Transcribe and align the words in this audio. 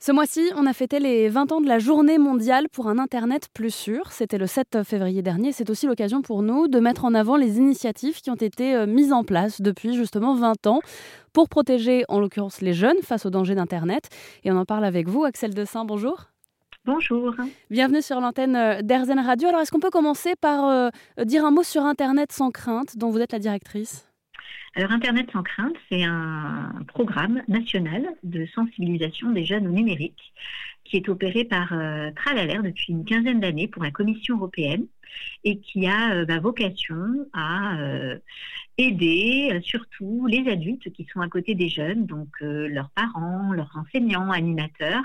Ce 0.00 0.12
mois-ci, 0.12 0.48
on 0.54 0.64
a 0.66 0.72
fêté 0.72 1.00
les 1.00 1.28
20 1.28 1.50
ans 1.50 1.60
de 1.60 1.66
la 1.66 1.80
journée 1.80 2.18
mondiale 2.18 2.68
pour 2.68 2.86
un 2.86 3.00
Internet 3.00 3.48
plus 3.52 3.74
sûr. 3.74 4.12
C'était 4.12 4.38
le 4.38 4.46
7 4.46 4.84
février 4.84 5.22
dernier. 5.22 5.50
C'est 5.50 5.70
aussi 5.70 5.86
l'occasion 5.86 6.22
pour 6.22 6.42
nous 6.42 6.68
de 6.68 6.78
mettre 6.78 7.04
en 7.04 7.14
avant 7.14 7.36
les 7.36 7.56
initiatives 7.56 8.20
qui 8.20 8.30
ont 8.30 8.36
été 8.36 8.76
euh, 8.76 8.86
mises 8.86 9.12
en 9.12 9.24
place 9.24 9.60
depuis 9.60 9.96
justement 9.96 10.36
20 10.36 10.68
ans 10.68 10.78
pour 11.32 11.48
protéger 11.48 12.04
en 12.08 12.20
l'occurrence 12.20 12.60
les 12.60 12.74
jeunes 12.74 12.98
face 13.02 13.26
aux 13.26 13.30
dangers 13.30 13.56
d'Internet. 13.56 14.08
Et 14.44 14.52
on 14.52 14.56
en 14.56 14.64
parle 14.64 14.84
avec 14.84 15.08
vous, 15.08 15.24
Axel 15.24 15.52
Dessin. 15.52 15.84
Bonjour. 15.84 16.26
Bonjour. 16.84 17.34
Bienvenue 17.68 18.00
sur 18.00 18.20
l'antenne 18.20 18.54
euh, 18.54 18.82
d'Airzen 18.82 19.18
Radio. 19.18 19.48
Alors, 19.48 19.62
est-ce 19.62 19.72
qu'on 19.72 19.80
peut 19.80 19.90
commencer 19.90 20.34
par 20.40 20.64
euh, 20.68 20.90
dire 21.24 21.44
un 21.44 21.50
mot 21.50 21.64
sur 21.64 21.84
Internet 21.84 22.30
sans 22.30 22.52
crainte, 22.52 22.96
dont 22.96 23.10
vous 23.10 23.18
êtes 23.18 23.32
la 23.32 23.40
directrice? 23.40 24.07
Alors 24.74 24.92
Internet 24.92 25.28
sans 25.32 25.42
crainte, 25.42 25.74
c'est 25.90 26.04
un 26.04 26.72
programme 26.88 27.42
national 27.48 28.06
de 28.22 28.46
sensibilisation 28.46 29.30
des 29.32 29.44
jeunes 29.44 29.66
au 29.66 29.70
numérique 29.70 30.32
qui 30.84 30.96
est 30.96 31.08
opéré 31.08 31.44
par 31.44 31.72
euh, 31.72 32.10
depuis 32.62 32.92
une 32.92 33.04
quinzaine 33.04 33.40
d'années 33.40 33.68
pour 33.68 33.82
la 33.82 33.90
Commission 33.90 34.36
européenne 34.36 34.86
et 35.44 35.58
qui 35.58 35.86
a 35.86 36.14
euh, 36.14 36.24
bah, 36.24 36.40
vocation 36.40 37.28
à 37.32 37.78
euh, 37.78 38.18
aider 38.76 39.50
euh, 39.52 39.60
surtout 39.60 40.26
les 40.26 40.48
adultes 40.50 40.90
qui 40.92 41.06
sont 41.12 41.20
à 41.20 41.28
côté 41.28 41.54
des 41.54 41.68
jeunes, 41.68 42.06
donc 42.06 42.28
leurs 42.40 42.90
parents, 42.90 43.52
leurs 43.52 43.76
enseignants, 43.76 44.30
animateurs, 44.30 45.04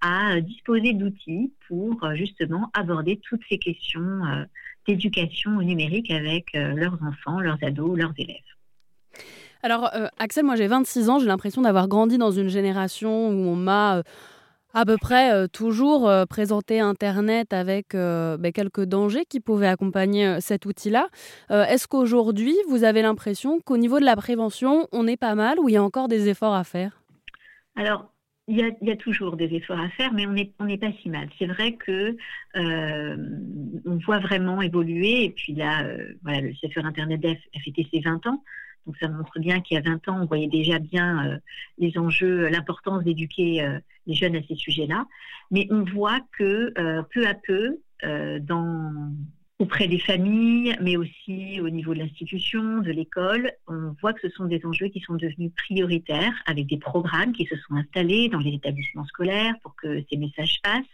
à 0.00 0.40
disposer 0.40 0.92
d'outils 0.92 1.52
pour 1.68 2.14
justement 2.14 2.70
aborder 2.74 3.20
toutes 3.22 3.42
ces 3.48 3.58
questions 3.58 4.46
d'éducation 4.86 5.56
au 5.56 5.62
numérique 5.62 6.10
avec 6.10 6.52
leurs 6.52 7.02
enfants, 7.02 7.40
leurs 7.40 7.62
ados, 7.62 7.96
leurs 7.96 8.12
élèves. 8.18 8.36
Alors, 9.64 9.88
euh, 9.94 10.08
Axel, 10.18 10.44
moi 10.44 10.56
j'ai 10.56 10.66
26 10.66 11.08
ans, 11.08 11.18
j'ai 11.18 11.26
l'impression 11.26 11.62
d'avoir 11.62 11.88
grandi 11.88 12.18
dans 12.18 12.30
une 12.30 12.48
génération 12.48 13.30
où 13.30 13.48
on 13.48 13.56
m'a 13.56 13.96
euh, 13.96 14.02
à 14.74 14.84
peu 14.84 14.98
près 14.98 15.32
euh, 15.32 15.46
toujours 15.46 16.12
présenté 16.28 16.80
Internet 16.80 17.54
avec 17.54 17.94
ben, 17.94 18.52
quelques 18.52 18.84
dangers 18.84 19.24
qui 19.24 19.40
pouvaient 19.40 19.68
accompagner 19.68 20.38
cet 20.42 20.66
outil-là. 20.66 21.08
Est-ce 21.48 21.88
qu'aujourd'hui, 21.88 22.54
vous 22.68 22.84
avez 22.84 23.00
l'impression 23.00 23.58
qu'au 23.60 23.78
niveau 23.78 24.00
de 24.00 24.04
la 24.04 24.16
prévention, 24.16 24.86
on 24.92 25.06
est 25.06 25.16
pas 25.16 25.34
mal 25.34 25.58
ou 25.60 25.70
il 25.70 25.72
y 25.72 25.76
a 25.78 25.82
encore 25.82 26.08
des 26.08 26.28
efforts 26.28 26.54
à 26.54 26.64
faire? 26.64 27.00
Alors, 27.74 28.12
il 28.48 28.58
y, 28.58 28.90
a, 28.90 28.96
toujours 28.96 29.36
des 29.36 29.54
efforts 29.54 29.80
à 29.80 29.88
faire, 29.90 30.12
mais 30.12 30.26
on 30.26 30.64
n'est 30.66 30.78
pas 30.78 30.92
si 31.00 31.08
mal. 31.08 31.30
C'est 31.38 31.46
vrai 31.46 31.72
que 31.76 32.16
on 32.54 33.96
voit 34.04 34.18
vraiment 34.18 34.60
évoluer. 34.60 35.24
Et 35.24 35.30
puis 35.30 35.54
là, 35.54 35.86
voilà, 36.22 36.42
le 36.42 36.52
CFR 36.52 36.84
Internet 36.84 37.24
a 37.24 37.60
fêté 37.60 37.88
ses 37.90 38.00
20 38.00 38.26
ans. 38.26 38.42
Donc 38.86 38.96
ça 38.98 39.08
montre 39.08 39.38
bien 39.38 39.60
qu'il 39.60 39.76
y 39.76 39.78
a 39.78 39.82
20 39.82 40.08
ans, 40.08 40.20
on 40.22 40.26
voyait 40.26 40.48
déjà 40.48 40.78
bien 40.78 41.26
euh, 41.26 41.38
les 41.78 41.96
enjeux, 41.98 42.48
l'importance 42.48 43.02
d'éduquer 43.02 43.62
euh, 43.62 43.78
les 44.06 44.14
jeunes 44.14 44.36
à 44.36 44.42
ces 44.46 44.54
sujets-là. 44.54 45.06
Mais 45.50 45.66
on 45.70 45.84
voit 45.84 46.20
que 46.36 46.72
euh, 46.78 47.02
peu 47.12 47.26
à 47.26 47.34
peu, 47.34 47.78
auprès 49.58 49.88
des 49.88 49.98
familles, 49.98 50.76
mais 50.82 50.96
aussi 50.98 51.58
au 51.60 51.70
niveau 51.70 51.94
de 51.94 52.00
l'institution, 52.00 52.80
de 52.80 52.90
l'école, 52.90 53.50
on 53.66 53.94
voit 54.02 54.12
que 54.12 54.20
ce 54.20 54.28
sont 54.36 54.44
des 54.44 54.60
enjeux 54.66 54.88
qui 54.88 55.00
sont 55.00 55.14
devenus 55.14 55.52
prioritaires 55.56 56.34
avec 56.44 56.66
des 56.66 56.76
programmes 56.76 57.32
qui 57.32 57.46
se 57.46 57.56
sont 57.56 57.74
installés 57.76 58.28
dans 58.28 58.40
les 58.40 58.52
établissements 58.52 59.06
scolaires 59.06 59.54
pour 59.62 59.74
que 59.76 60.02
ces 60.10 60.18
messages 60.18 60.60
passent 60.62 60.84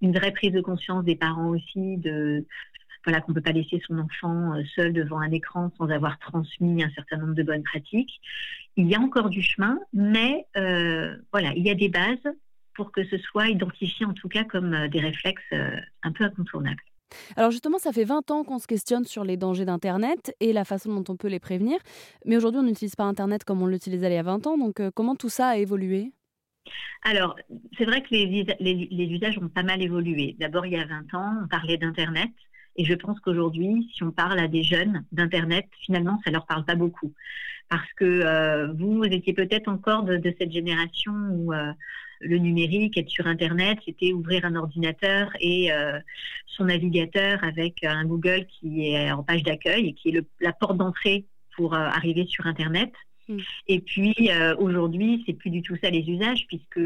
une 0.00 0.12
vraie 0.12 0.32
prise 0.32 0.52
de 0.52 0.60
conscience 0.60 1.04
des 1.04 1.16
parents 1.16 1.50
aussi 1.50 1.98
de 1.98 2.44
voilà, 3.04 3.20
qu'on 3.20 3.32
ne 3.32 3.36
peut 3.36 3.42
pas 3.42 3.52
laisser 3.52 3.80
son 3.86 3.98
enfant 3.98 4.54
euh, 4.54 4.62
seul 4.74 4.92
devant 4.92 5.18
un 5.18 5.30
écran 5.30 5.70
sans 5.78 5.88
avoir 5.88 6.18
transmis 6.18 6.82
un 6.82 6.90
certain 6.90 7.16
nombre 7.16 7.34
de 7.34 7.42
bonnes 7.42 7.62
pratiques. 7.62 8.20
Il 8.76 8.88
y 8.88 8.94
a 8.94 9.00
encore 9.00 9.30
du 9.30 9.42
chemin, 9.42 9.78
mais 9.92 10.46
euh, 10.56 11.16
voilà, 11.32 11.52
il 11.54 11.64
y 11.64 11.70
a 11.70 11.74
des 11.74 11.88
bases 11.88 12.18
pour 12.74 12.92
que 12.92 13.04
ce 13.04 13.18
soit 13.18 13.48
identifié 13.48 14.06
en 14.06 14.12
tout 14.12 14.28
cas 14.28 14.44
comme 14.44 14.74
euh, 14.74 14.88
des 14.88 15.00
réflexes 15.00 15.52
un 16.02 16.12
peu 16.12 16.24
incontournables. 16.24 16.82
Alors 17.36 17.50
justement, 17.50 17.78
ça 17.78 17.92
fait 17.92 18.04
20 18.04 18.30
ans 18.30 18.44
qu'on 18.44 18.60
se 18.60 18.68
questionne 18.68 19.04
sur 19.04 19.24
les 19.24 19.36
dangers 19.36 19.64
d'Internet 19.64 20.32
et 20.38 20.52
la 20.52 20.64
façon 20.64 20.94
dont 20.94 21.12
on 21.12 21.16
peut 21.16 21.26
les 21.26 21.40
prévenir. 21.40 21.78
Mais 22.24 22.36
aujourd'hui, 22.36 22.60
on 22.60 22.64
n'utilise 22.64 22.94
pas 22.94 23.04
Internet 23.04 23.42
comme 23.42 23.62
on 23.62 23.66
l'utilisait 23.66 24.08
il 24.08 24.14
y 24.14 24.18
a 24.18 24.22
20 24.22 24.46
ans. 24.46 24.56
Donc 24.56 24.80
comment 24.94 25.16
tout 25.16 25.28
ça 25.28 25.48
a 25.48 25.56
évolué? 25.56 26.12
Alors, 27.02 27.34
c'est 27.76 27.84
vrai 27.84 28.02
que 28.02 28.08
les, 28.10 28.44
les, 28.60 29.06
usages 29.06 29.38
ont 29.38 29.48
pas 29.48 29.62
mal 29.62 29.82
évolué. 29.82 30.36
D'abord, 30.38 30.66
il 30.66 30.74
y 30.74 30.76
a 30.76 30.84
20 30.84 31.14
ans, 31.14 31.34
on 31.44 31.48
parlait 31.48 31.78
d'Internet. 31.78 32.30
Et 32.80 32.84
je 32.86 32.94
pense 32.94 33.20
qu'aujourd'hui, 33.20 33.90
si 33.94 34.02
on 34.04 34.10
parle 34.10 34.38
à 34.38 34.48
des 34.48 34.62
jeunes 34.62 35.04
d'Internet, 35.12 35.66
finalement, 35.84 36.18
ça 36.24 36.30
ne 36.30 36.36
leur 36.36 36.46
parle 36.46 36.64
pas 36.64 36.76
beaucoup. 36.76 37.12
Parce 37.68 37.92
que 37.92 38.06
euh, 38.06 38.72
vous, 38.72 39.04
étiez 39.04 39.34
peut-être 39.34 39.68
encore 39.68 40.04
de, 40.04 40.34
cette 40.38 40.50
génération 40.50 41.12
où 41.12 41.52
euh, 41.52 41.74
le 42.20 42.38
numérique, 42.38 42.96
être 42.96 43.10
sur 43.10 43.26
Internet, 43.26 43.80
c'était 43.84 44.14
ouvrir 44.14 44.46
un 44.46 44.56
ordinateur 44.56 45.30
et 45.40 45.70
euh, 45.70 45.98
son 46.46 46.64
navigateur 46.64 47.44
avec 47.44 47.84
un 47.84 48.06
Google 48.06 48.46
qui 48.46 48.94
est 48.94 49.12
en 49.12 49.22
page 49.24 49.42
d'accueil 49.42 49.88
et 49.88 49.92
qui 49.92 50.08
est 50.08 50.24
la 50.40 50.54
porte 50.54 50.78
d'entrée 50.78 51.26
pour 51.56 51.74
arriver 51.74 52.24
sur 52.24 52.46
Internet. 52.46 52.94
Mm. 53.30 53.38
Et 53.68 53.80
puis 53.80 54.14
euh, 54.30 54.56
aujourd'hui, 54.56 55.22
c'est 55.26 55.34
plus 55.34 55.50
du 55.50 55.62
tout 55.62 55.76
ça 55.82 55.90
les 55.90 56.08
usages 56.08 56.46
puisque 56.48 56.80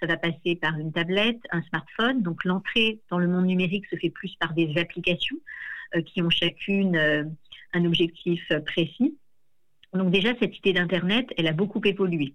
ça 0.00 0.06
va 0.06 0.16
passer 0.16 0.56
par 0.56 0.76
une 0.78 0.92
tablette, 0.92 1.40
un 1.50 1.62
smartphone. 1.62 2.22
Donc 2.22 2.44
l'entrée 2.44 3.00
dans 3.10 3.18
le 3.18 3.28
monde 3.28 3.46
numérique 3.46 3.86
se 3.86 3.96
fait 3.96 4.10
plus 4.10 4.34
par 4.36 4.54
des 4.54 4.72
applications 4.78 5.36
euh, 5.94 6.02
qui 6.02 6.22
ont 6.22 6.30
chacune 6.30 6.96
euh, 6.96 7.24
un 7.74 7.84
objectif 7.84 8.42
précis. 8.64 9.16
Donc 9.92 10.10
déjà 10.10 10.30
cette 10.40 10.56
idée 10.58 10.72
d'internet, 10.72 11.28
elle 11.36 11.46
a 11.46 11.52
beaucoup 11.52 11.80
évolué. 11.84 12.34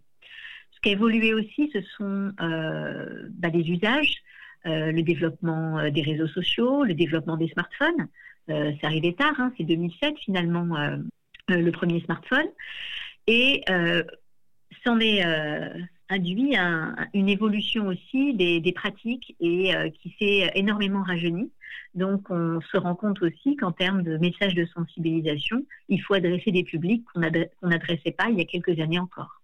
Ce 0.71 0.79
qui 0.81 0.89
a 0.89 0.91
évolué 0.91 1.33
aussi, 1.33 1.71
ce 1.73 1.81
sont 1.97 2.33
bah, 2.37 3.49
les 3.49 3.69
usages, 3.69 4.21
le 4.65 5.01
développement 5.01 5.89
des 5.89 6.01
réseaux 6.01 6.27
sociaux, 6.27 6.83
le 6.83 6.93
développement 6.93 7.37
des 7.37 7.47
smartphones. 7.47 8.07
c'est 8.47 8.83
arrivé 8.83 9.13
tard, 9.13 9.35
hein, 9.39 9.53
c'est 9.57 9.63
2007 9.63 10.19
finalement 10.19 10.75
le 11.47 11.71
premier 11.71 12.01
smartphone. 12.01 12.47
Et 13.27 13.63
euh, 13.69 14.03
s'en 14.83 14.99
est 14.99 15.25
euh, 15.25 15.69
induit 16.09 16.55
une 17.13 17.29
évolution 17.29 17.87
aussi 17.87 18.33
des, 18.33 18.73
pratiques 18.73 19.35
et 19.39 19.75
euh, 19.75 19.89
qui 19.89 20.15
s'est 20.19 20.51
énormément 20.55 21.03
rajeuni. 21.03 21.51
Donc, 21.95 22.29
on 22.29 22.59
se 22.61 22.77
rend 22.77 22.95
compte 22.95 23.21
aussi 23.21 23.55
qu'en 23.55 23.71
termes 23.71 24.03
de 24.03 24.17
messages 24.17 24.53
de 24.53 24.65
sensibilisation, 24.65 25.65
il 25.89 26.01
faut 26.01 26.13
adresser 26.13 26.51
des 26.51 26.63
publics 26.63 27.03
qu'on 27.13 27.21
n'adressait 27.69 28.11
pas 28.11 28.29
il 28.29 28.37
y 28.37 28.41
a 28.41 28.45
quelques 28.45 28.79
années 28.79 28.99
encore. 28.99 29.41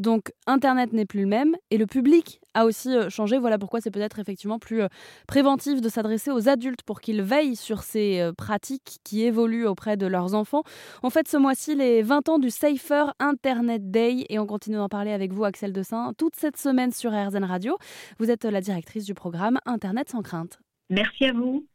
Donc 0.00 0.32
Internet 0.46 0.94
n'est 0.94 1.04
plus 1.04 1.20
le 1.20 1.26
même 1.26 1.56
et 1.70 1.76
le 1.76 1.86
public 1.86 2.40
a 2.54 2.64
aussi 2.64 2.88
euh, 2.88 3.10
changé. 3.10 3.38
Voilà 3.38 3.58
pourquoi 3.58 3.82
c'est 3.82 3.90
peut-être 3.90 4.18
effectivement 4.18 4.58
plus 4.58 4.80
euh, 4.80 4.88
préventif 5.28 5.82
de 5.82 5.88
s'adresser 5.90 6.30
aux 6.30 6.48
adultes 6.48 6.82
pour 6.82 7.02
qu'ils 7.02 7.20
veillent 7.20 7.54
sur 7.54 7.82
ces 7.82 8.20
euh, 8.20 8.32
pratiques 8.32 8.98
qui 9.04 9.22
évoluent 9.24 9.66
auprès 9.66 9.98
de 9.98 10.06
leurs 10.06 10.34
enfants. 10.34 10.62
On 11.02 11.10
fête 11.10 11.28
ce 11.28 11.36
mois-ci 11.36 11.74
les 11.74 12.00
20 12.02 12.30
ans 12.30 12.38
du 12.38 12.48
Safer 12.48 13.12
Internet 13.18 13.90
Day 13.90 14.24
et 14.30 14.38
on 14.38 14.46
continue 14.46 14.76
d'en 14.76 14.88
parler 14.88 15.12
avec 15.12 15.32
vous 15.32 15.44
Axel 15.44 15.72
Dessin 15.72 16.12
toute 16.16 16.34
cette 16.34 16.56
semaine 16.56 16.92
sur 16.92 17.12
RZN 17.12 17.44
Radio. 17.44 17.76
Vous 18.18 18.30
êtes 18.30 18.44
la 18.44 18.62
directrice 18.62 19.04
du 19.04 19.12
programme 19.12 19.58
Internet 19.66 20.08
sans 20.08 20.22
crainte. 20.22 20.58
Merci 20.88 21.26
à 21.26 21.32
vous. 21.34 21.66